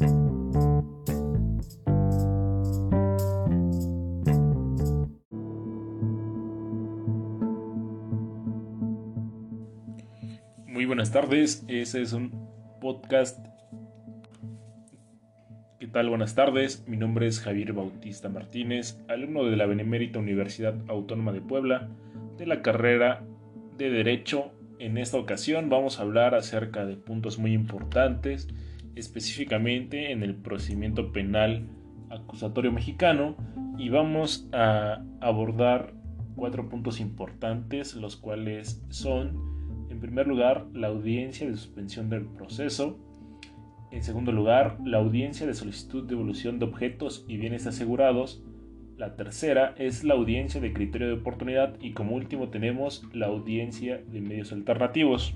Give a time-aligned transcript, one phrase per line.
[0.00, 0.08] Muy
[10.86, 12.30] buenas tardes, ese es un
[12.80, 13.46] podcast.
[15.78, 16.08] ¿Qué tal?
[16.08, 21.42] Buenas tardes, mi nombre es Javier Bautista Martínez, alumno de la Benemérita Universidad Autónoma de
[21.42, 21.90] Puebla,
[22.38, 23.22] de la carrera
[23.76, 24.52] de Derecho.
[24.78, 28.48] En esta ocasión vamos a hablar acerca de puntos muy importantes,
[28.96, 31.68] específicamente en el procedimiento penal
[32.10, 33.36] acusatorio mexicano,
[33.78, 35.94] y vamos a abordar
[36.36, 39.50] cuatro puntos importantes, los cuales son
[39.90, 42.98] en primer lugar, la audiencia de suspensión del proceso.
[43.90, 48.42] En segundo lugar, la audiencia de solicitud de devolución de objetos y bienes asegurados.
[48.96, 54.00] La tercera es la audiencia de criterio de oportunidad y como último tenemos la audiencia
[54.10, 55.34] de medios alternativos.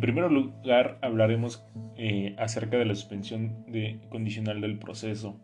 [0.00, 1.62] En primer lugar, hablaremos
[1.98, 5.38] eh, acerca de la suspensión de, condicional del proceso,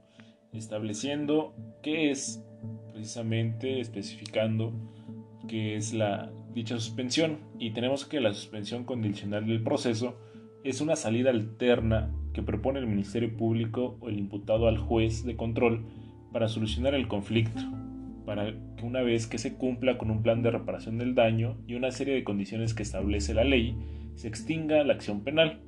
[0.54, 2.42] estableciendo qué es,
[2.90, 4.72] precisamente especificando
[5.46, 7.40] qué es la dicha suspensión.
[7.58, 10.16] Y tenemos que la suspensión condicional del proceso
[10.64, 15.36] es una salida alterna que propone el Ministerio Público o el imputado al juez de
[15.36, 15.84] control
[16.32, 17.60] para solucionar el conflicto,
[18.24, 21.74] para que una vez que se cumpla con un plan de reparación del daño y
[21.74, 23.76] una serie de condiciones que establece la ley,
[24.16, 25.60] se extinga la acción penal.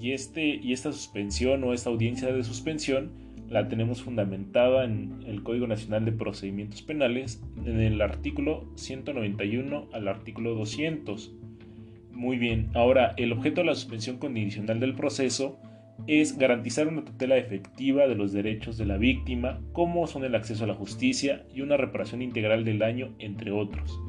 [0.00, 3.12] Y, este, y esta suspensión o esta audiencia de suspensión
[3.48, 10.08] la tenemos fundamentada en el Código Nacional de Procedimientos Penales, en el artículo 191 al
[10.08, 11.34] artículo 200.
[12.12, 15.58] Muy bien, ahora el objeto de la suspensión condicional del proceso
[16.06, 20.64] es garantizar una tutela efectiva de los derechos de la víctima, como son el acceso
[20.64, 24.00] a la justicia y una reparación integral del daño, entre otros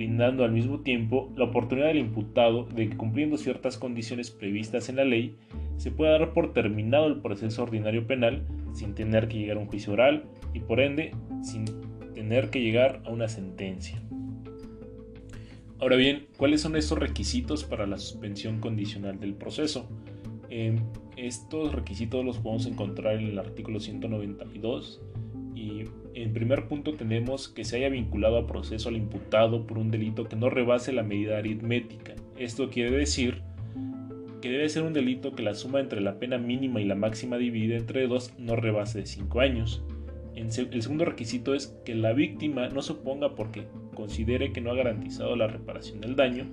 [0.00, 4.96] brindando al mismo tiempo la oportunidad del imputado de que cumpliendo ciertas condiciones previstas en
[4.96, 5.36] la ley,
[5.76, 9.66] se pueda dar por terminado el proceso ordinario penal sin tener que llegar a un
[9.66, 10.24] juicio oral
[10.54, 11.10] y por ende
[11.42, 11.66] sin
[12.14, 14.00] tener que llegar a una sentencia.
[15.78, 19.86] Ahora bien, ¿cuáles son estos requisitos para la suspensión condicional del proceso?
[21.16, 25.00] estos requisitos los podemos encontrar en el artículo 192
[25.54, 25.84] y
[26.22, 30.24] en primer punto tenemos que se haya vinculado a proceso al imputado por un delito
[30.24, 32.14] que no rebase la medida aritmética.
[32.36, 33.42] Esto quiere decir
[34.40, 37.36] que debe ser un delito que la suma entre la pena mínima y la máxima
[37.36, 39.82] dividida entre dos no rebase de 5 años.
[40.34, 44.76] el segundo requisito es que la víctima no se oponga porque considere que no ha
[44.76, 46.46] garantizado la reparación del daño.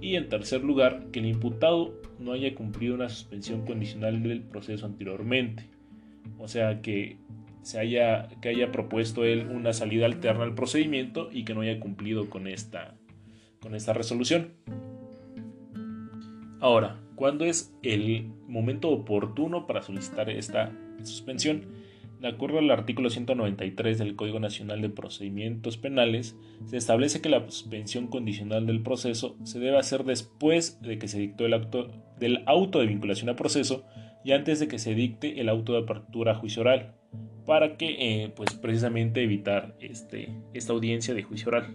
[0.00, 4.86] Y en tercer lugar, que el imputado no haya cumplido una suspensión condicional del proceso
[4.86, 5.64] anteriormente.
[6.38, 7.18] O sea que
[7.62, 11.80] se haya, que haya propuesto él una salida alterna al procedimiento y que no haya
[11.80, 12.94] cumplido con esta,
[13.60, 14.52] con esta resolución.
[16.60, 21.66] Ahora, ¿cuándo es el momento oportuno para solicitar esta suspensión?
[22.20, 26.36] De acuerdo al artículo 193 del Código Nacional de Procedimientos Penales,
[26.66, 31.18] se establece que la suspensión condicional del proceso se debe hacer después de que se
[31.18, 31.90] dictó el acto
[32.20, 33.84] del auto de vinculación a proceso
[34.24, 36.94] y antes de que se dicte el auto de apertura a juicio oral
[37.46, 41.74] para que eh, pues precisamente evitar este, esta audiencia de juicio oral.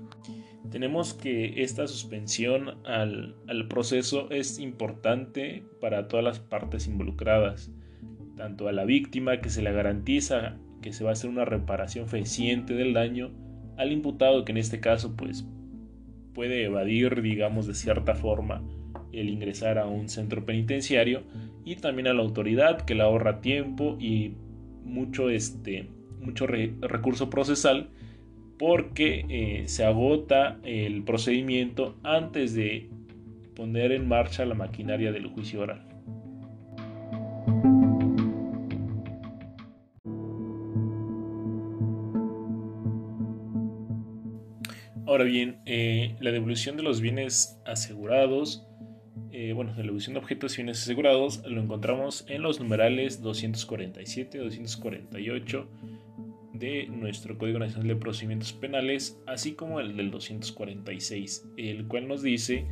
[0.71, 7.71] Tenemos que esta suspensión al, al, proceso es importante para todas las partes involucradas,
[8.35, 12.07] tanto a la víctima que se le garantiza que se va a hacer una reparación
[12.07, 13.31] fehaciente del daño,
[13.77, 15.45] al imputado que en este caso pues
[16.33, 18.63] puede evadir digamos de cierta forma
[19.11, 21.23] el ingresar a un centro penitenciario
[21.65, 24.35] y también a la autoridad que le ahorra tiempo y
[24.87, 25.87] mucho, este,
[26.21, 27.89] mucho recurso procesal
[28.57, 32.89] porque eh, se agota el procedimiento antes de
[33.55, 35.87] poner en marcha la maquinaria del juicio oral.
[45.07, 48.67] Ahora bien, eh, la devolución de los bienes asegurados
[49.39, 55.67] eh, bueno, la de objetos y bienes asegurados lo encontramos en los numerales 247 248
[56.53, 62.23] de nuestro Código Nacional de Procedimientos Penales, así como el del 246, el cual nos
[62.23, 62.65] dice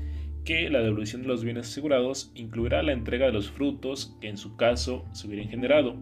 [0.44, 4.38] que la devolución de los bienes asegurados incluirá la entrega de los frutos que en
[4.38, 5.96] su caso se hubieran generado.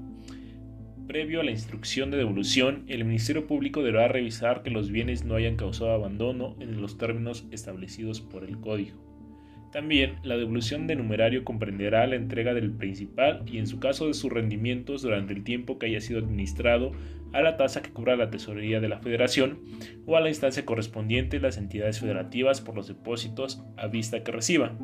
[1.09, 5.35] Previo a la instrucción de devolución, el Ministerio Público deberá revisar que los bienes no
[5.35, 9.12] hayan causado abandono en los términos establecidos por el Código.
[9.73, 14.13] También la devolución de numerario comprenderá la entrega del principal y en su caso de
[14.13, 16.91] sus rendimientos durante el tiempo que haya sido administrado
[17.33, 19.61] a la tasa que cubra la tesorería de la federación
[20.05, 24.77] o a la instancia correspondiente las entidades federativas por los depósitos a vista que reciba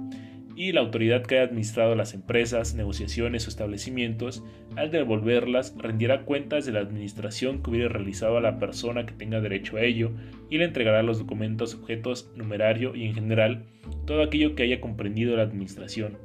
[0.60, 4.44] y la autoridad que haya administrado las empresas, negociaciones o establecimientos,
[4.76, 9.40] al devolverlas, rendirá cuentas de la administración que hubiera realizado a la persona que tenga
[9.40, 10.12] derecho a ello
[10.50, 13.64] y le entregará los documentos, objetos, numerario y en general
[14.06, 16.18] todo aquello que haya comprendido la administración.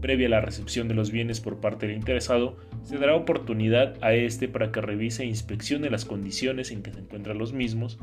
[0.00, 4.14] Previa a la recepción de los bienes por parte del interesado, se dará oportunidad a
[4.14, 8.00] éste para que revise e inspeccione las condiciones en que se encuentran los mismos,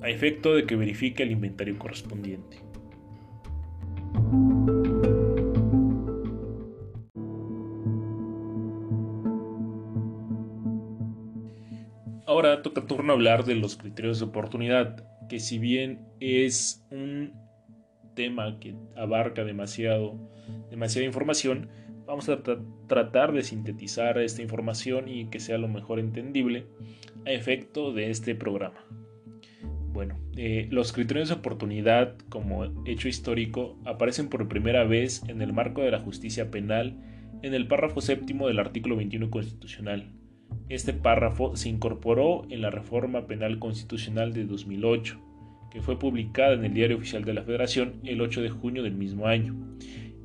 [0.00, 2.58] a efecto de que verifique el inventario correspondiente.
[12.72, 17.32] Toca turno hablar de los criterios de oportunidad, que si bien es un
[18.14, 20.18] tema que abarca demasiado,
[20.70, 21.68] demasiada información,
[22.06, 22.42] vamos a
[22.86, 26.66] tratar de sintetizar esta información y que sea lo mejor entendible
[27.26, 28.84] a efecto de este programa.
[29.92, 35.52] Bueno, eh, los criterios de oportunidad como hecho histórico aparecen por primera vez en el
[35.52, 37.00] marco de la justicia penal
[37.42, 40.15] en el párrafo séptimo del artículo 21 constitucional.
[40.68, 45.20] Este párrafo se incorporó en la reforma penal constitucional de 2008,
[45.70, 48.94] que fue publicada en el Diario Oficial de la Federación el 8 de junio del
[48.94, 49.54] mismo año.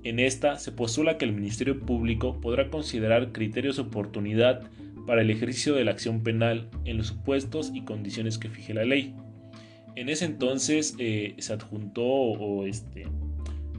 [0.03, 4.63] En esta se postula que el Ministerio Público podrá considerar criterios de oportunidad
[5.05, 8.85] para el ejercicio de la acción penal en los supuestos y condiciones que fije la
[8.85, 9.13] ley.
[9.95, 13.05] En ese entonces eh, se adjuntó o, este,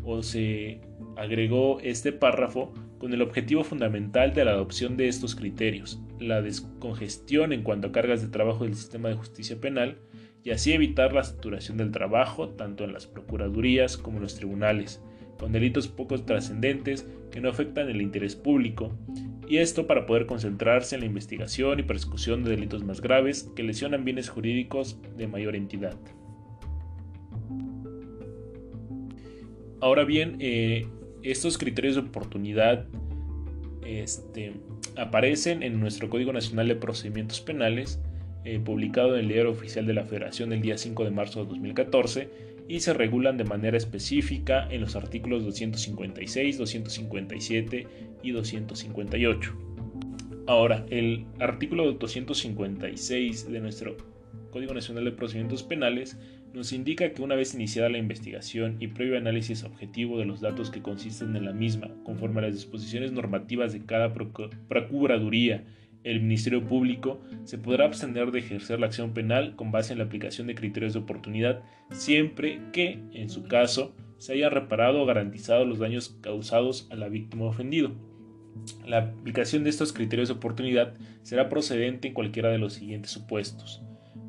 [0.04, 0.80] o se
[1.16, 2.72] agregó este párrafo
[3.02, 7.92] con el objetivo fundamental de la adopción de estos criterios, la descongestión en cuanto a
[7.92, 9.98] cargas de trabajo del sistema de justicia penal
[10.44, 15.02] y así evitar la saturación del trabajo tanto en las procuradurías como en los tribunales,
[15.36, 18.96] con delitos poco trascendentes que no afectan el interés público,
[19.48, 23.64] y esto para poder concentrarse en la investigación y persecución de delitos más graves que
[23.64, 25.96] lesionan bienes jurídicos de mayor entidad.
[29.80, 30.86] Ahora bien, eh,
[31.22, 32.86] estos criterios de oportunidad
[33.84, 34.52] este,
[34.96, 38.00] aparecen en nuestro Código Nacional de Procedimientos Penales,
[38.44, 41.50] eh, publicado en el Diario Oficial de la Federación el día 5 de marzo de
[41.50, 42.28] 2014,
[42.68, 47.86] y se regulan de manera específica en los artículos 256, 257
[48.22, 49.52] y 258.
[50.46, 53.96] Ahora, el artículo 256 de nuestro
[54.50, 56.18] Código Nacional de Procedimientos Penales
[56.54, 60.70] nos indica que una vez iniciada la investigación y previo análisis objetivo de los datos
[60.70, 65.64] que consisten en la misma, conforme a las disposiciones normativas de cada Procuraduría,
[66.04, 70.04] el Ministerio Público se podrá abstener de ejercer la acción penal con base en la
[70.04, 75.64] aplicación de criterios de oportunidad, siempre que, en su caso, se haya reparado o garantizado
[75.64, 77.92] los daños causados a la víctima ofendido.
[78.86, 83.82] La aplicación de estos criterios de oportunidad será procedente en cualquiera de los siguientes supuestos.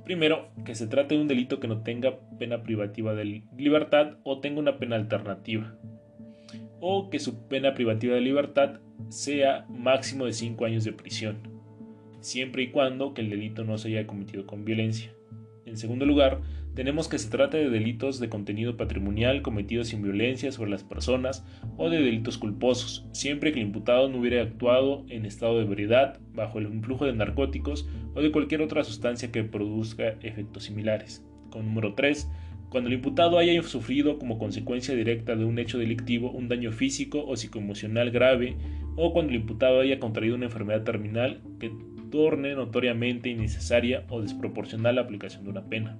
[0.03, 4.39] Primero, que se trate de un delito que no tenga pena privativa de libertad o
[4.39, 5.77] tenga una pena alternativa.
[6.79, 11.37] O que su pena privativa de libertad sea máximo de 5 años de prisión,
[12.19, 15.13] siempre y cuando que el delito no se haya cometido con violencia.
[15.65, 16.41] En segundo lugar,
[16.75, 21.45] tenemos que se trate de delitos de contenido patrimonial cometidos sin violencia sobre las personas
[21.77, 26.19] o de delitos culposos, siempre que el imputado no hubiera actuado en estado de ebriedad,
[26.33, 31.23] bajo el influjo de narcóticos o de cualquier otra sustancia que produzca efectos similares.
[31.51, 32.29] Con número 3,
[32.69, 37.23] cuando el imputado haya sufrido como consecuencia directa de un hecho delictivo un daño físico
[37.23, 38.57] o psicoemocional grave,
[38.95, 41.71] o cuando el imputado haya contraído una enfermedad terminal que
[42.09, 45.99] torne notoriamente innecesaria o desproporcional la aplicación de una pena.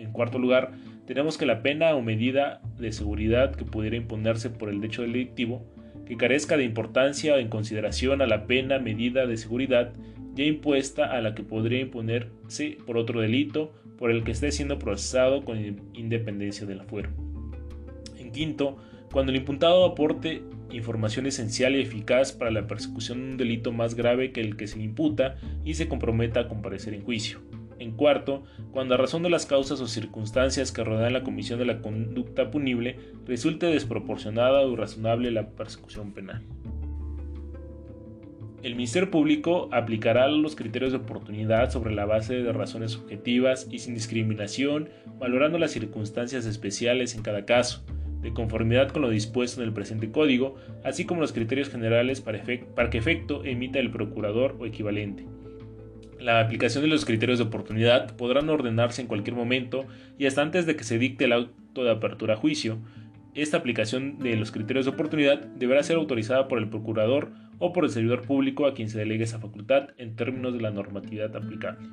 [0.00, 0.72] En cuarto lugar,
[1.06, 5.64] tenemos que la pena o medida de seguridad que pudiera imponerse por el hecho delictivo,
[6.06, 9.92] que carezca de importancia en consideración a la pena medida de seguridad
[10.34, 14.78] ya impuesta a la que podría imponerse por otro delito por el que esté siendo
[14.78, 15.58] procesado con
[15.92, 17.10] independencia del afuero.
[18.18, 18.78] En quinto,
[19.12, 23.94] cuando el imputado aporte información esencial y eficaz para la persecución de un delito más
[23.94, 27.40] grave que el que se le imputa y se comprometa a comparecer en juicio.
[27.80, 31.64] En cuarto, cuando a razón de las causas o circunstancias que rodean la comisión de
[31.64, 36.44] la conducta punible resulte desproporcionada o irrazonable la persecución penal.
[38.62, 43.78] El Ministerio Público aplicará los criterios de oportunidad sobre la base de razones objetivas y
[43.78, 47.82] sin discriminación, valorando las circunstancias especiales en cada caso,
[48.20, 52.42] de conformidad con lo dispuesto en el presente código, así como los criterios generales para,
[52.76, 55.24] para que efecto emita el procurador o equivalente.
[56.20, 59.86] La aplicación de los criterios de oportunidad podrán ordenarse en cualquier momento
[60.18, 62.78] y hasta antes de que se dicte el auto de apertura a juicio,
[63.34, 67.84] esta aplicación de los criterios de oportunidad deberá ser autorizada por el procurador o por
[67.84, 71.88] el servidor público a quien se delegue esa facultad en términos de la normatividad aplicable.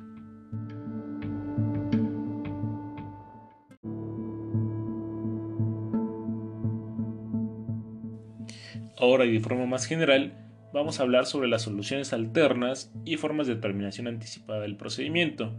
[8.98, 10.34] Ahora y de forma más general,
[10.78, 15.52] vamos a hablar sobre las soluciones alternas y formas de terminación anticipada del procedimiento,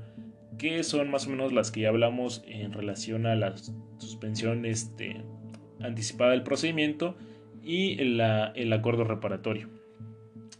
[0.57, 3.55] que son más o menos las que ya hablamos en relación a la
[3.97, 5.21] suspensión este,
[5.81, 7.17] anticipada del procedimiento
[7.61, 9.69] y el acuerdo reparatorio.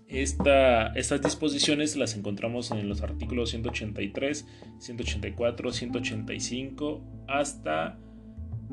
[0.07, 4.45] estas disposiciones las encontramos en los artículos 183,
[4.79, 7.97] 184, 185 hasta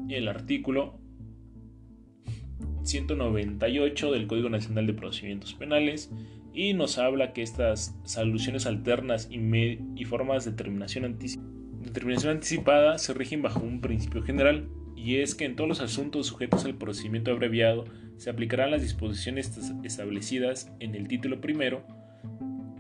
[0.09, 0.99] el artículo
[2.83, 6.11] 198 del Código Nacional de Procedimientos Penales
[6.55, 11.19] y nos habla que estas soluciones alternas y, formas de terminación,
[11.83, 16.27] determinación anticipada se rigen bajo un principio general y es que en todos los asuntos
[16.27, 17.85] sujetos al procedimiento abreviado
[18.17, 19.53] se aplicarán las disposiciones
[19.85, 21.85] establecidas en el título primero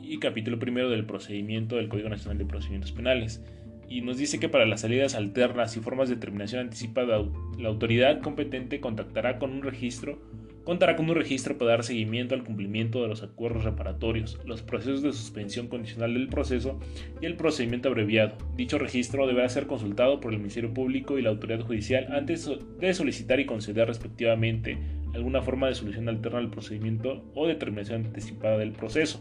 [0.00, 3.42] y capítulo primero del procedimiento del Código Nacional de Procedimientos Penales
[3.88, 7.22] y nos dice que para las salidas alternas y formas de terminación anticipada,
[7.58, 10.18] la autoridad competente contactará con un registro,
[10.64, 15.02] contará con un registro para dar seguimiento al cumplimiento de los acuerdos reparatorios, los procesos
[15.02, 16.80] de suspensión condicional del proceso
[17.20, 18.36] y el procedimiento abreviado.
[18.56, 22.50] Dicho registro deberá ser consultado por el Ministerio Público y la autoridad judicial antes
[22.80, 24.78] de solicitar y conceder respectivamente
[25.14, 29.20] alguna forma de solución alterna al procedimiento o determinación anticipada del proceso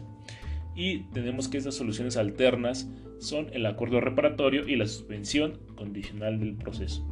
[0.76, 6.54] y tenemos que estas soluciones alternas son el acuerdo reparatorio y la suspensión condicional del
[6.54, 7.04] proceso.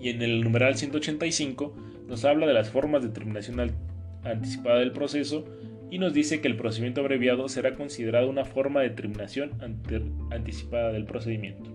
[0.00, 1.76] Y en el numeral 185
[2.08, 3.60] nos habla de las formas de terminación
[4.24, 5.44] anticipada del proceso
[5.90, 9.52] y nos dice que el procedimiento abreviado será considerado una forma de terminación
[10.30, 11.70] anticipada del procedimiento.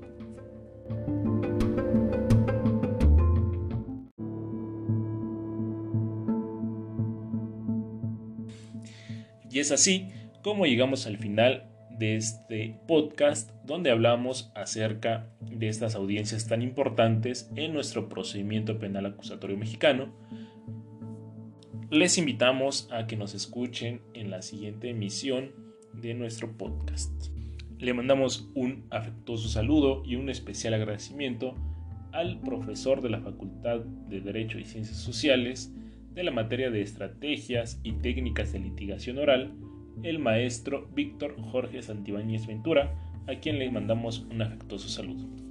[9.51, 10.11] Y es así
[10.43, 17.51] como llegamos al final de este podcast donde hablamos acerca de estas audiencias tan importantes
[17.55, 20.13] en nuestro procedimiento penal acusatorio mexicano.
[21.89, 25.51] Les invitamos a que nos escuchen en la siguiente emisión
[25.93, 27.11] de nuestro podcast.
[27.77, 31.55] Le mandamos un afectuoso saludo y un especial agradecimiento
[32.11, 35.73] al profesor de la Facultad de Derecho y Ciencias Sociales
[36.13, 39.53] de la materia de estrategias y técnicas de litigación oral,
[40.03, 42.95] el maestro Víctor Jorge Santibáñez Ventura,
[43.27, 45.48] a quien le mandamos un afectuoso saludo.